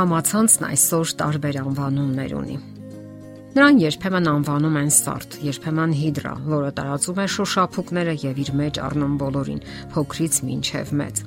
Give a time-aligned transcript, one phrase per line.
[0.00, 2.54] Համացանցն այսօր տարբեր անվանումներ ունի։
[3.50, 9.18] Նրան երբեմն անվանում են սարդ, երբեմն հիդրա, որը տարածում է շոշափուկները եւ իր մեջ առնում
[9.20, 9.60] բոլորին,
[9.92, 11.22] փոքրից մինչև մեծ։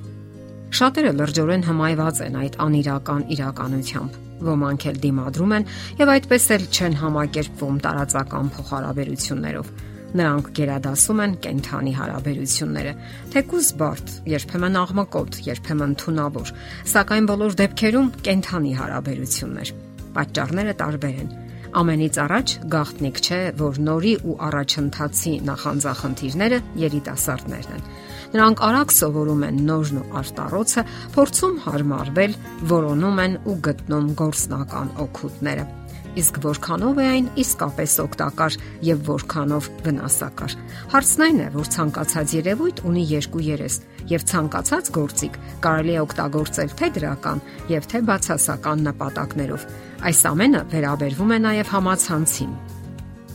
[0.80, 4.20] Շատերը լրջորեն հմայված են այդ անիրական իրականությամբ։
[4.50, 5.68] Ոմանք էլ դիմադրում են
[6.02, 9.74] եւ այդպես էլ չեն համակերպվում տարածական փոխհարաբերություններով
[10.14, 12.92] Նրանք գերադասում են կենթանի հարաբերությունները,
[13.34, 16.52] թեկուզ բարդ, երբեմն աղմկոտ, երբեմն թունավոր,
[16.94, 19.74] սակայն բոլոր դեպքերում կենթանի հարաբերություններ։
[20.14, 21.34] Պատճառները տարբեր են։
[21.74, 27.86] Ամենից առաջ գաղտնիք չէ, որ նորի ու առաջընթացի նախանձախնդիրները երիտասարդներն են։
[28.34, 30.88] Նրանք արագ սովորում են նորն ու արտարոցը,
[31.18, 32.42] փորձում հարմարվել,
[32.78, 35.66] որոնում են ու գտնում գործնական օգուտները
[36.20, 38.58] իսկ որքանով է այն իսկապես օգտակար
[38.90, 40.56] եւ որքանով վնասակար։
[40.94, 43.80] Հարցն այն է, որ ցանկացած երևույթ ունի երկու երես
[44.14, 49.68] եւ ցանկացած գործիք կարելի է օգտագործել թե դրական եւ թե բացասական նպատակներով։
[50.04, 52.73] Այս ամենը վերաբերվում է նաեւ համացանցին։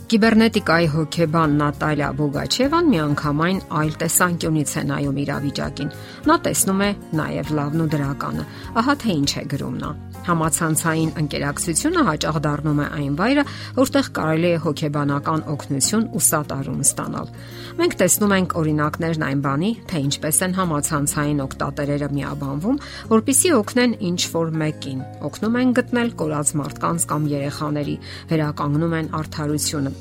[0.09, 5.91] Կիբեռնետիկայի հոկեբան Նատալիա Բոգաչևան միանգամայն այլ տեսանկյունից է նայում իրավիճակին։
[6.31, 8.47] Նա տեսնում է նաև լավն ու դրականը։
[8.81, 9.91] Ահա թե ինչ է գրում նա։
[10.29, 13.45] Համացանցային ընկերակցությունը հաճախ դառնում է այն վայրը,
[13.79, 17.31] որտեղ կարելի է հոգեբանական օգնություն ու սատարում ստանալ։
[17.79, 22.81] Մենք տեսնում ենք օրինակներն այն բանի, թե ինչպես են համացանցային օգտատերերը միաբանվում,
[23.13, 27.97] որpիսի օգնեն ինչ որ մեկին։ Օգնում են գտնել կորած մարդկանց կամ երեխաների,
[28.33, 29.98] վերականգնում են արդարությունը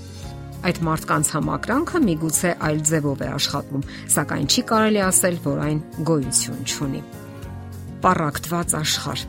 [0.66, 6.61] Այդ մարդկանց համակրանքը միգուցե այլ ձևով է աշխատում, սակայն չի կարելի ասել, որ այն գոյություն
[6.67, 7.02] չունի։
[8.08, 9.27] Պարակտված աշխարհ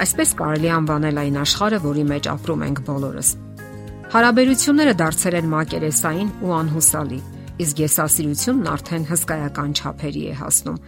[0.00, 3.32] Այսպես կարելի անվանել այն աշխարհը, որի մեջ ապրում ենք բոլորս։
[4.12, 7.20] Հարաբերությունները դարձել են մակերեսային ու անհուսալի,
[7.64, 10.80] իսկ եսասիրությունն արդեն հսկայական չափերի է հասնում։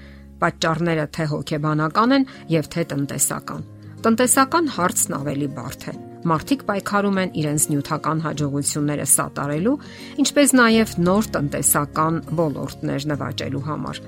[0.44, 2.26] Պատճառները թե հոգեբանական են
[2.56, 3.70] եւ թե տնտեսական։
[4.04, 9.78] Տնտեսական հարցն ավելի բարդ է։ Մարդիկ պայքարում են իրենց նյութական հաջողությունները սատարելու,
[10.24, 14.00] ինչպես նաև նոր տնտեսական ոլորտներ նվաճելու համար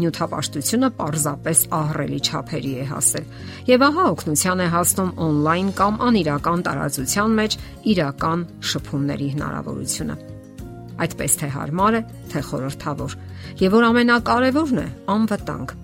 [0.00, 3.26] նյութապաշտությունը պարզապես ահռելի չափերի է հասել։
[3.68, 7.56] Եվ ահա օգնության է հասնում on-line կամ անիրական տարածության մեջ
[7.92, 10.16] իրական շփումների հնարավորությունը։
[11.00, 13.14] Այդպես թե հարմար է, թե խորթավոր։
[13.60, 15.76] Եվ որ ամենակարևորն է, անվտանգ։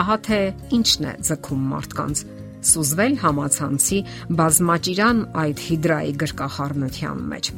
[0.00, 0.40] Ահա թե
[0.78, 2.26] ինչն է ձգում մարդկանց
[2.70, 4.00] սուզվել համացանցի
[4.40, 7.52] բազմաճիրան այդ հիդրայի գրկախառնության մեջ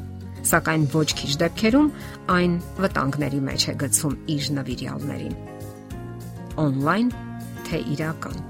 [0.52, 1.88] սակայն ոչ քիչ դեպքերում
[2.36, 5.36] այն վտանգների մեջ է գցում իր նվիրյալներին
[6.56, 7.12] on-line
[7.68, 8.41] թե իրական։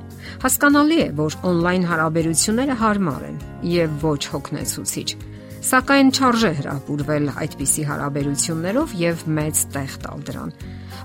[0.42, 3.36] Հասկանալի է, որ on-line հարաբերությունները հարմար են
[3.72, 5.08] եւ ոչ հոգնեցուցիչ,
[5.62, 10.52] սակայն չարժե հրապուրվել այդպիսի հարաբերություններով եւ մեծ տեղ տալ դրան։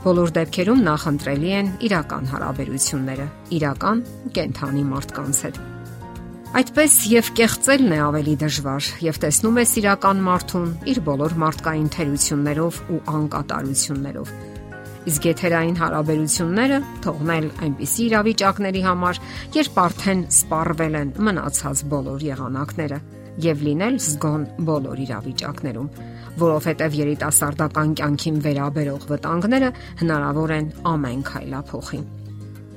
[0.08, 4.04] Բոլոր դեպքերում նախընտրելի են իրական հարաբերությունները, իրական
[4.38, 5.60] կենթանի մարդկանց հետ։
[6.58, 12.80] Այդպես եւ կեղծելն է ավելի դժվար եւ տեսնում ես իրական մարդուն իր բոլոր մարդկային թերություններով
[12.88, 14.32] ու անկատարություններով
[15.08, 19.20] Իսկ եթերային հարաբերությունները թողնել այնպիսի իրավիճակների համար,
[19.56, 23.00] երբ արդեն սպառվել են մնացած բոլոր եղանակները
[23.44, 25.90] եւ լինել զգոն բոլոր իրավիճակներում,
[26.42, 29.72] որովհետեւ երիտասարդական կյանքին վերաբերող վտանգները
[30.04, 32.00] հնարավոր են ամեն քայլափոխի։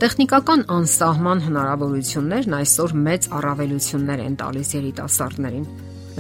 [0.01, 5.67] Տեխնիկական անսահման հնարավորություններն այսօր մեծ առավելություններ են տալիս երիտասարդներին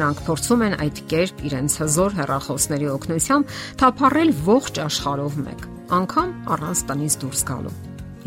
[0.01, 5.65] Նրանք փորձում են այդ կերպ իրենց հզոր հեռախոսների օգնությամբ թափառել ողջ աշխարհով մեկ,
[5.99, 7.78] անգամ առանց տնից դուրս գալու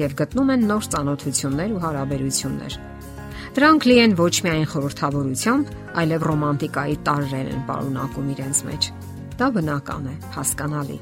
[0.03, 2.77] եւ գտնում են նոր ծանոթություններ ու հարաբերություններ։
[3.53, 8.87] Դրանք լի են ոչ միայն խորհրդավորությամբ, այլև ռոմանտիկայի տարրեր են պարունակում իրենց մեջ։
[9.37, 10.99] Դա բնական է, հասկանալի։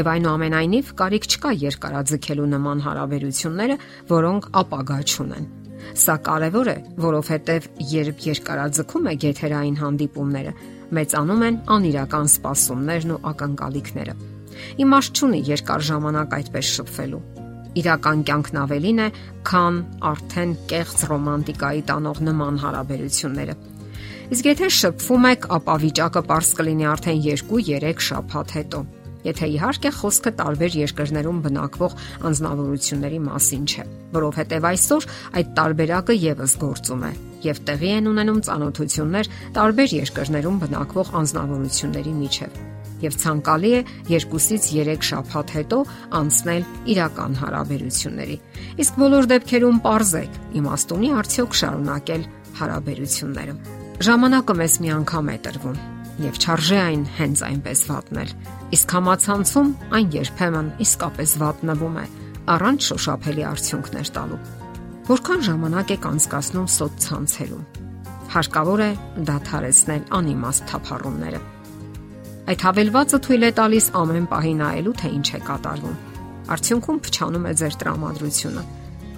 [0.00, 3.80] Եվ այնուամենայնիվ կարիք չկա երկարաձգելու նման հարաբերությունները,
[4.16, 5.50] որոնք ապագա չունեն
[6.00, 10.54] Սա կարևոր է, որովհետև երբ երկարաձգում է գեթերային հանդիպումները,
[11.00, 14.16] մեծանում են անիրական սպասումներն ու ակնկալիքները։
[14.86, 17.22] Իմաստ չունի երկար ժամանակ այդպես շփվելու։
[17.78, 19.08] Իրական կյանքն ավելին է,
[19.46, 19.76] քան
[20.10, 23.54] արդեն կեղծ ռոմանտիկայի տանող նման հարաբերությունները։
[24.30, 28.82] Իսկ եթե շփվում եք, ապա վիճակը པարս կլինի արդեն 2-3 շաբաթ հետո
[29.20, 31.96] եթե իհարկե խոսքը տարբեր երկրներում բնակվող
[32.30, 37.12] անznավորությունների մասին չէ, որովհետև այսօր այդ տարբերակը եւս գործում է
[37.46, 42.60] եւ տեղի են ունենում ծանոթություններ տարբեր երկրներում բնակվող անznավորությունների միջև
[43.00, 45.78] եւ ցանկալի է 2-ից 3 շաբաթ հետո
[46.20, 48.36] անցնել իրական հարաբերությունների։
[48.84, 52.28] Իսկ բոլոր դեպքերում parzեք իմաստունի արդյոք շարունակել
[52.60, 53.56] հարաբերությունները։
[54.10, 55.80] Ժամանակը մեզ մի անգամ է տրվում
[56.20, 58.32] եւ չարժե այն հենց այնպես վատնել։
[58.76, 62.08] Իսկ համացանցում այն երբեմն իսկապես վատնվում է
[62.56, 64.42] առանց շոշափելի արդյունքներ տալու։
[65.10, 67.62] Որքան ժամանակ եք անցկасնում սոցցանցերում։
[68.30, 68.90] Հարկավոր է
[69.26, 71.40] դադարեցնել անիմաստ թափառումները։
[72.52, 75.98] Այդ հավելվածը թույլ է տալիս ամեն պահի նայելու, թե ինչ է կատարվում։
[76.54, 78.64] Արդյունքում փչանում է ձեր տրամադրությունը,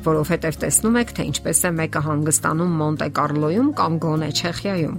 [0.09, 4.99] որովհետև տեսնում եք, թե ինչպես է մեկը հանգստանում Մոնտե Կարլոյում կամ գոնե Չեխիայում։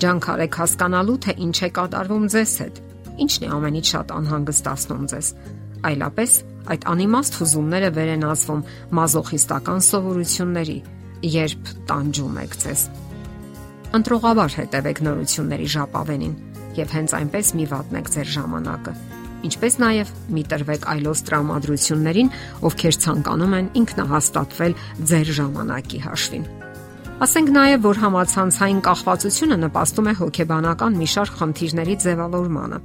[0.00, 2.84] Ջանք արեք հասկանալու, թե ինչ է կատարվում ձեզ հետ։
[3.20, 5.34] Ինչն է ամենից շատ անհանգստացնում ձեզ։
[5.80, 6.32] Այլապես
[6.70, 8.64] այդ անիմաստ հուզումները վեր են ասվում
[8.98, 10.76] մազոխիստական սովորությունների,
[11.34, 12.82] երբ տանջում եք ձեզ։
[14.00, 16.36] Ընտրողաբար հետևեք նորությունների ժապավենին
[16.76, 18.94] եւ հենց այնպես մի վատնեք ձեր ժամանակը։
[19.40, 22.32] Ինչպես նաև մի տրվեք այլոց տրամադրություններին,
[22.70, 24.74] ովքեր ցանկանում են ինքնահաստատվել
[25.10, 26.44] ձեր ժամանակի հաշվին։
[27.20, 32.78] Ասենք նաև, որ համացանցային կախվածությունը նպաստում է հոգեբանական մի շարք խնդիրների ձևավորմանը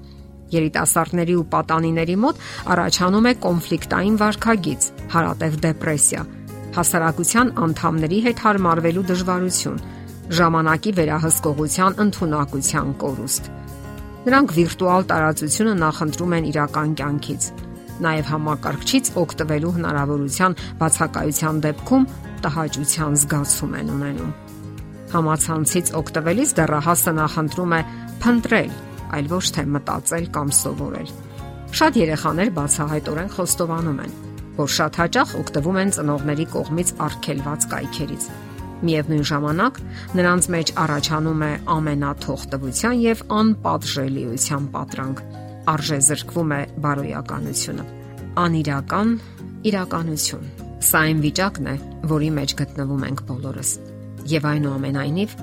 [0.54, 2.42] Երիտասարդների ու պատանիների մոտ
[2.76, 6.22] առաջանում է կոնֆլիկտային վարքագիծ, հարատև դեպրեսիա,
[6.76, 9.84] հասարակության անդամների հետ հարմարվելու դժվարություն,
[10.36, 13.50] ժամանակի վերահսկողության ընդունակության կորուստ։
[14.26, 17.44] Նրանք վիրտուալ տարածությունը նախընտրում են իրական կյանքից։
[18.06, 22.08] Նաև համակարգչից օգտվելու հնարավորության բացակայության դեպքում
[22.46, 24.34] տհաճության զգացում են ունենում։
[25.16, 27.82] Համացանցից օգտվելիս դեռահասը նախընտրում է
[28.26, 28.74] փնտրել
[29.16, 31.14] այլ ոչ թե մտածել կամ սովորել։
[31.76, 34.18] Շատ երեխաներ բացահայտորեն խոստովանում են,
[34.56, 38.28] որ շատ հաճախ օգտվում են ծնողների կողմից արգելված կայքերից։
[38.86, 39.80] Միևնույն ժամանակ
[40.20, 45.22] նրանց մեջ առաջանում է ամենաթողտվության եւ անպատժելիության պատրանք։
[45.76, 47.86] Արժե զրկվում է բարոյականությունը։
[48.46, 49.14] Անիրական
[49.72, 50.50] իրականություն։
[50.86, 51.76] Սա այն վիճակն է,
[52.12, 53.72] որի մեջ գտնվում ենք բոլորս։
[54.36, 55.36] Եվ այնուամենայնիվ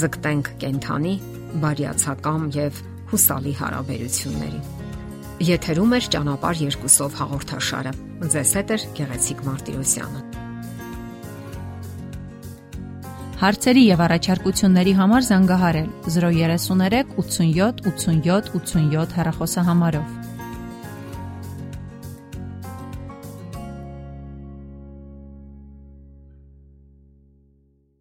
[0.00, 1.14] ձգտենք կենթանի,
[1.62, 4.60] բարյացակամ եւ հուսալի հարաբերությունների։
[5.50, 7.92] Եթերում է ճանապար երկուսով հաղորդաշարը։
[8.34, 10.20] Ձեզ հետ է Գեղեցիկ Մարտիրոսյանը։
[13.40, 20.19] Հարցերի եւ առաջարկությունների համար զանգահարել 033 87 87 87 հեռախոսահամարով։